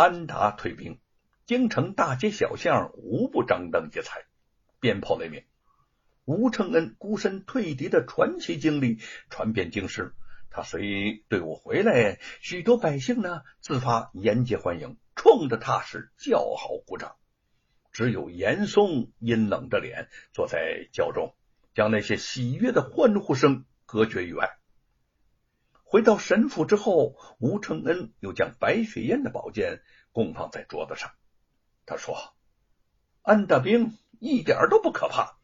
[0.00, 0.98] 安达退兵，
[1.44, 4.24] 京城大街小巷无不张灯结彩，
[4.80, 5.44] 鞭炮雷鸣。
[6.24, 10.14] 吴承恩孤身退敌的传奇经历传遍京师。
[10.48, 17.16] 他随队伍回来，许多百姓呢自发沿街欢迎，冲着他是叫好鼓掌。
[17.92, 21.36] 只有严嵩阴冷着脸坐在轿中，
[21.74, 24.59] 将那些喜悦的欢呼声隔绝于外。
[25.90, 29.82] 回到神府之后，吴承恩又将白雪燕的宝剑
[30.12, 31.10] 供放在桌子上。
[31.84, 32.32] 他说
[33.22, 35.36] ：“安大兵一点都不可怕，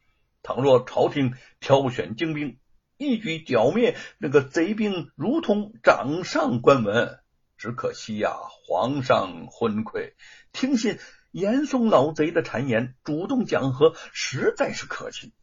[0.43, 2.57] 倘若朝廷挑选精兵。”
[2.95, 7.19] 一举剿灭那个贼兵，如同掌上观文。
[7.57, 8.31] 只可惜呀，
[8.65, 10.13] 皇上昏聩，
[10.53, 10.97] 听信
[11.31, 15.33] 严嵩老贼的谗言，主动讲和，实在是可惜。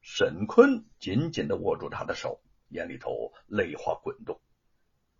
[0.00, 4.40] 沈坤紧紧的握住他的手，眼里头泪花滚动。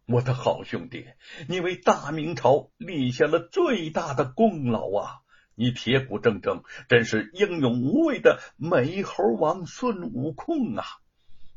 [0.07, 1.07] 我的好兄弟，
[1.49, 5.21] 你为大明朝立下了最大的功劳啊！
[5.57, 10.85] 你铁骨铮铮，真是英勇无畏的美猴王孙悟空啊！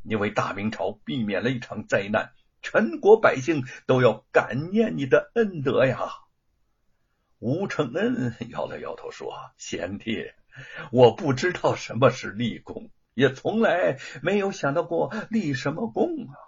[0.02, 6.09] 你为大明朝避免了一场灾难，全国百姓都要感念你的恩德呀！
[7.39, 10.31] 吴承恩摇了摇头说：“贤弟，
[10.91, 12.89] 我不知道什么是立功，
[13.20, 16.39] 也从来没有想到过立什么功啊！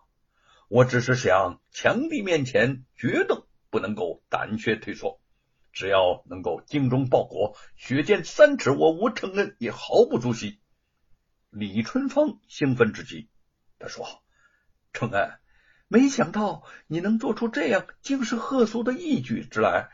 [0.69, 5.19] 我只是想，强敌面前决斗不能够胆怯退缩，
[5.73, 10.61] 只要能够精忠报国，血溅三尺，我吴承恩也毫不足惜。”
[11.51, 13.29] 李春芳兴奋至极。
[13.77, 14.23] 他说
[14.93, 15.29] ：“承恩，
[15.89, 19.89] 没想到你能做出这样惊世骇俗的义举之来，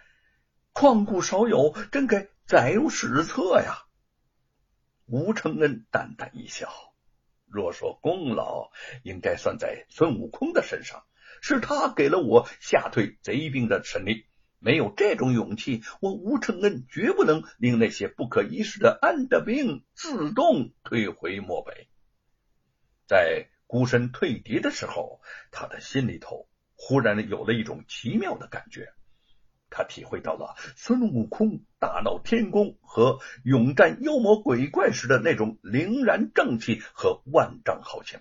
[0.76, 3.80] 旷古少有，真该载入史册呀。”
[5.08, 6.70] 吴承恩淡淡一笑
[7.48, 8.70] ：“若说功劳，
[9.04, 11.04] 应该算在孙悟空的身上，
[11.42, 14.28] 是他给了我吓退贼兵的神力。
[14.60, 21.90] 没有这种勇气，我吴承恩绝不能令那些不可一世的安德兵自动退回漠北。”
[23.08, 23.50] 在。
[23.70, 25.20] 孤身退敌的时候，
[25.52, 28.94] 他的心里头忽然有了一种奇妙的感觉。
[29.78, 38.20] 他体会到了孙悟空大闹天宫和勇战妖魔鬼怪时的那种凛然正气和万丈豪情。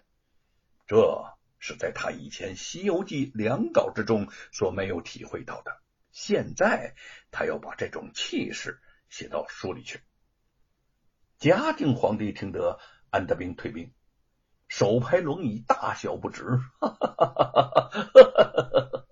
[0.86, 1.24] 这
[1.58, 5.80] 是在他以前《西游记》两稿之中所没有体会到的。
[6.10, 6.94] 现在
[7.30, 8.78] 他要把这种气势
[9.08, 10.02] 写到书里去。
[11.38, 12.78] 嘉靖皇帝听得
[13.08, 13.90] 安德兵退兵。
[14.68, 16.44] 手拍龙椅，大笑不止。
[16.80, 19.06] 哈哈哈哈哈！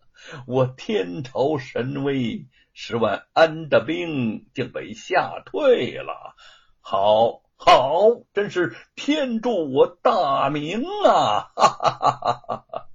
[0.47, 6.35] 我天朝神威，十万安的兵竟被吓退了。
[6.81, 11.53] 好，好，真是天助我大明啊！
[11.55, 12.89] 哈哈哈哈哈！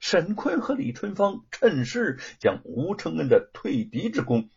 [0.00, 4.48] 沈坤和李春芳趁势将吴承恩的退敌之功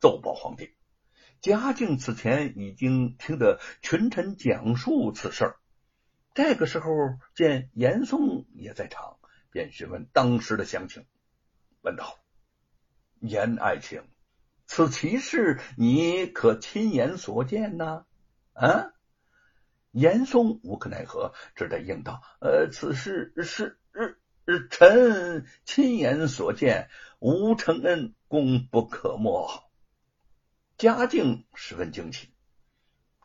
[0.00, 0.70] 奏报皇帝。
[1.40, 5.54] 嘉靖此前已经听得群臣讲述此事。
[6.34, 6.90] 这个时候
[7.34, 9.18] 见严嵩也在场，
[9.50, 11.04] 便询问当时的详情，
[11.82, 12.18] 问道
[13.20, 14.02] ：“严爱卿，
[14.66, 18.04] 此奇事你可亲眼所见呢？”
[18.54, 18.92] 啊！
[19.90, 23.78] 严嵩无可奈何，只得应道：“呃，此事是
[24.46, 29.48] 是臣亲眼所见，吴承恩功不可没。”
[30.78, 32.32] 嘉靖十分惊奇，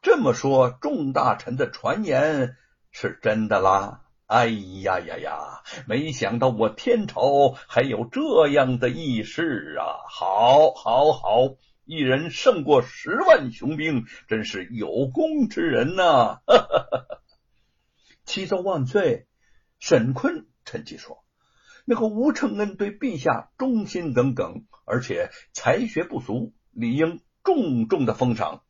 [0.02, 2.58] 这么说，众大臣的传言。
[2.98, 4.05] 是真的啦！
[4.28, 5.62] 哎呀呀呀！
[5.88, 10.02] 没想到我天朝还有这样的义士啊！
[10.10, 11.56] 好，好，好！
[11.84, 16.42] 一人胜过十万雄兵，真是有功之人呐！
[18.26, 19.28] 启奏万岁！
[19.80, 21.24] 沈坤趁机说
[21.86, 28.64] ：“那个吴承恩对陛下忠心耿耿，而且才学不俗，理应重重的封赏。”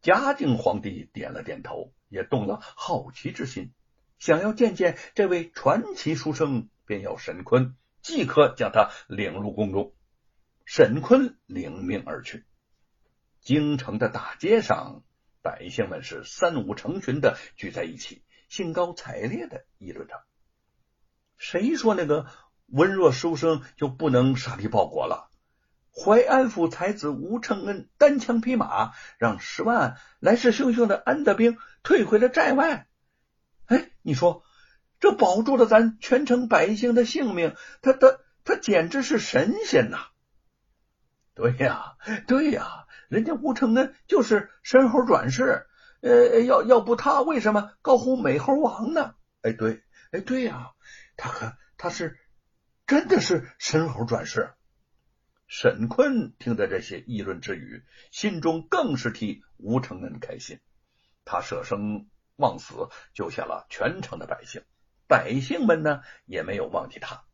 [0.00, 1.92] 嘉靖皇帝点了点头。
[2.08, 3.72] 也动了好奇之心，
[4.18, 9.92] 想要见见这位传奇书生，便要沈坤即刻将他领入宫中。
[10.64, 12.44] 沈坤领命而去。
[13.40, 15.04] 京城的大街上，
[15.42, 20.24] 百姓们是三五成群的聚在一起，兴高采烈的议论着：
[21.36, 22.26] 谁说那个
[22.66, 25.30] 文弱书生就不能杀敌报国了？
[25.92, 32.88] 淮安府才子吴承恩单枪匹马，让十万来势汹汹的安德兵退回了寨外。
[33.66, 34.44] 哎，你说
[35.00, 39.98] 这保住了咱全城百姓的性命，他他他简直是神仙呐！
[41.34, 41.96] 对呀，
[42.26, 45.66] 对呀，人家吴承恩就是神猴转世。
[46.00, 49.14] 呃，要要不他为什么高呼美猴王呢？
[49.42, 50.72] 哎，对，哎，对呀，
[51.16, 52.18] 他可他是
[52.86, 54.52] 真的是神猴转世。
[55.48, 60.60] 沈坤听得这些议论之语，心中更是替吴承恩开心。
[61.24, 64.62] 他舍生忘死，救下了全城的百姓，
[65.08, 67.24] 百姓们呢也没有忘记他。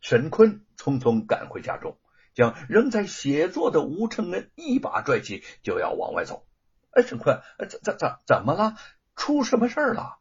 [0.00, 1.98] 沈坤匆匆赶回家中，
[2.34, 6.46] 将仍在写作的吴承恩一把拽起，就要往外走。
[6.90, 8.76] 哎，沈坤，怎怎怎怎么了？
[9.14, 10.18] 出什么事了？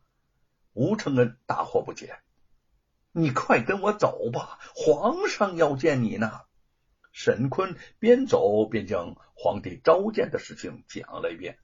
[0.73, 2.19] 吴承恩大惑不解。
[3.11, 6.41] 你快跟我走吧，皇上要见你呢。
[7.11, 11.59] 沈坤边走边将皇帝召见的事情讲了一遍。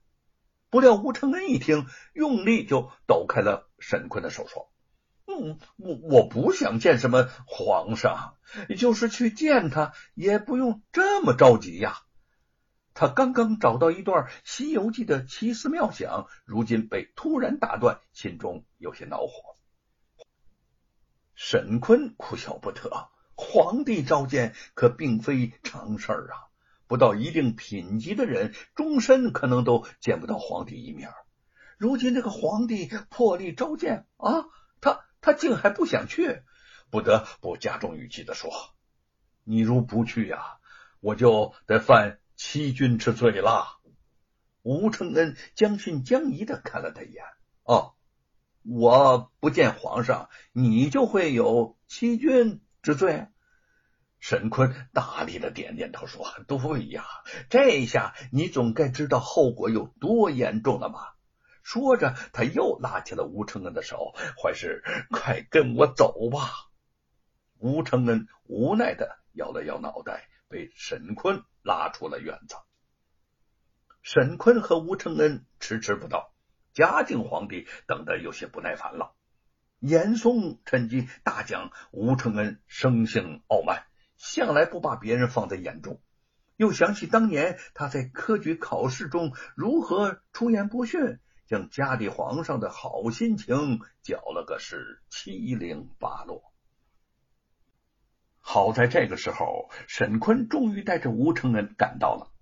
[0.72, 4.72] 不料吴承恩一听，用力就抖开了沈坤的手，说
[5.28, 8.38] ：“嗯，我我不想见什么皇上，
[8.78, 11.98] 就是去见他，也不用这么着急呀。”
[12.94, 19.54] 他刚刚找到一段《西游记》的奇思妙想，如今被突然打断，心中有些恼火。
[21.34, 26.48] 沈坤哭笑不得，皇帝召见可并非常事儿啊！
[26.92, 31.08] 不到一定品级的人，终身可能都见不到皇帝一面。
[31.78, 34.44] 如今这个皇帝破例召见啊，
[34.82, 36.42] 他他竟还不想去，
[36.90, 38.50] 不得不加重语气的说
[39.42, 40.58] ：“你如不去呀，
[41.00, 43.78] 我就得犯。”欺君之罪了。
[44.60, 47.24] 吴承恩将信将疑的看了他一眼。
[47.62, 47.94] 哦，
[48.64, 53.28] 我不见皇上，你就会有欺君之罪？
[54.22, 57.04] 沈坤大力的点点头说：“对呀，
[57.50, 61.16] 这下你总该知道后果有多严重了吧？”
[61.64, 66.48] 说着，他又拉起了吴承恩的手：“坏事，快跟我走吧。”
[67.58, 70.28] 吴承恩无奈的摇了摇脑袋。
[70.48, 72.56] 被沈坤拉出了院子。
[74.02, 76.34] 沈坤和吴承恩迟迟不到，
[76.74, 79.14] 嘉靖皇帝等得有些不耐烦了。
[79.78, 83.86] 严嵩趁机大讲吴承恩生性傲慢，
[84.22, 86.00] 向来不把别人放在眼中。
[86.56, 96.52] 又想起当年他在科举考试中如何出言不逊，将嘉帝皇上的好心情搅了个是七零八落。
[98.38, 102.32] 好在这个时候，沈坤终于带着吴承恩赶到了。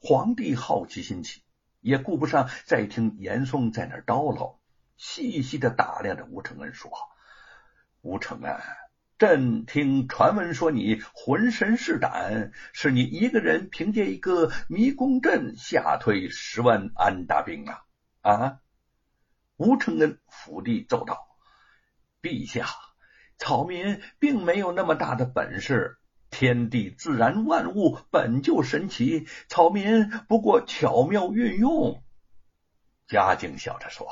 [0.00, 1.42] 皇帝好奇心起，
[1.80, 4.58] 也顾不上再听严嵩在那儿叨唠，
[4.96, 6.90] 细细的打量着吴承恩说
[8.00, 8.58] ：“吴承恩，
[9.18, 17.82] 朕听传闻说你浑身是胆，是你一个人凭借一个迷宫阵吓退十万安大兵啊！”
[18.20, 18.58] 啊！
[19.56, 21.26] 吴承恩伏地奏道
[22.20, 22.66] ：“陛下。”
[23.38, 25.98] 草民并没有那么大的本事，
[26.30, 32.02] 天地自然万物本就神奇，草民不过巧妙运用。
[33.06, 34.08] 嘉靖笑着说：“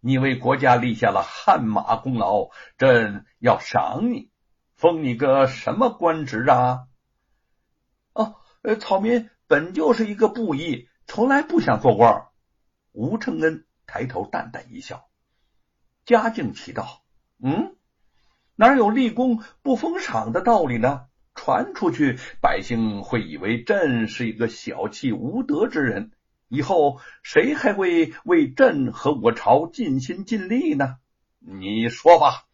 [0.00, 4.30] 你为国家立下了汗马功劳，朕要赏你，
[4.74, 6.86] 封你个什么官职啊？”
[8.14, 12.26] 哦，呃草民本就是一个布衣，从来不想做官。
[12.92, 15.08] 吴承恩抬头淡淡一笑。
[16.04, 17.02] 嘉靖奇道
[17.42, 17.74] ：“嗯。”
[18.60, 21.06] 哪有立功不封赏的道理呢？
[21.36, 26.10] 传出去，百姓会以为朕是一个小气无德之人，
[26.48, 30.96] 以后谁还会为朕和我朝尽心尽力呢？
[31.38, 32.44] 你说吧，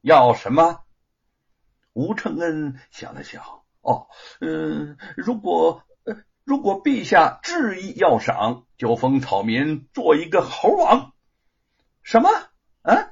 [0.00, 0.80] 要什么？
[1.92, 3.42] 吴承恩想了想，
[3.80, 4.08] 哦，
[4.40, 5.82] 嗯，如果
[6.44, 11.12] 如果陛下执意要赏，就封草民做一个猴王。
[12.02, 12.28] 什么？
[12.82, 13.10] 啊？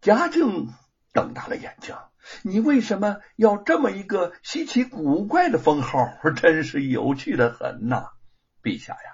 [0.00, 0.68] 嘉靖。
[1.12, 1.96] 瞪大了眼睛，
[2.42, 5.98] 你为什么要这么一个稀奇古怪的封号？
[6.36, 8.10] 真是有趣的很呐！
[8.66, 9.10] 陛下呀，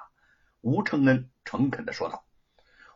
[0.63, 2.25] 吴承恩诚恳的说道：“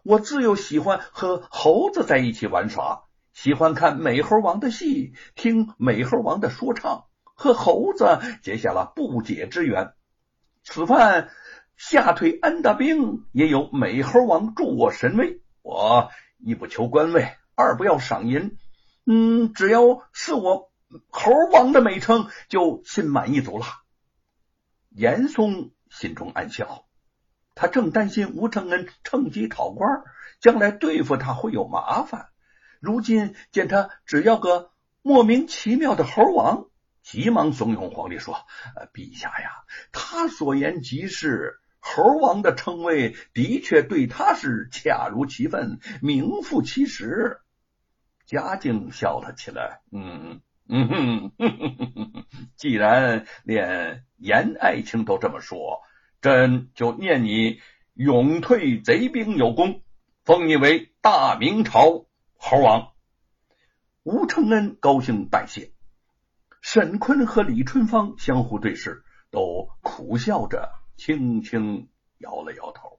[0.02, 3.02] 我自幼喜欢和猴子在一起玩耍，
[3.34, 9.92] 喜欢看美猴王的戏，听美猴王的说唱，和猴子结下了不解之缘。
[10.62, 11.28] 此番
[11.76, 15.42] 吓退安大兵，也有美猴王助我神威。
[15.60, 18.56] 我一不求官位，二不要赏银。”
[19.04, 20.72] 嗯，只要是我
[21.10, 23.66] 猴王的美称，就心满意足了。
[24.88, 26.84] 严嵩心中暗笑，
[27.54, 30.02] 他正担心吴承恩趁机讨官，
[30.40, 32.28] 将来对付他会有麻烦。
[32.80, 36.66] 如今见他只要个莫名其妙的猴王，
[37.02, 38.34] 急忙怂恿皇帝说
[38.76, 47.40] ：“呃陛下呀，他所言极是，猴王的称谓的确对他是恰如其分，名副其实。”
[48.26, 51.32] 嘉靖笑了起来，嗯嗯哼，
[52.56, 55.80] 既然连严爱卿都这么说，
[56.26, 57.60] 朕就念你
[57.94, 59.82] 勇退贼兵有功，
[60.24, 62.88] 封你为大明朝猴王。
[64.02, 65.70] 吴承恩高兴拜谢。
[66.60, 72.98] 沈坤和李春芳相互对视，都苦笑着，轻轻摇了摇头。